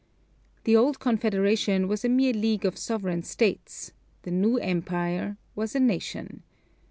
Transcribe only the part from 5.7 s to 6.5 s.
a nation.